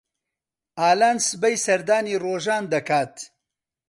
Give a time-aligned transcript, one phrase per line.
[0.79, 3.13] ئالان سبەی سەردانی ڕۆژان دەکات.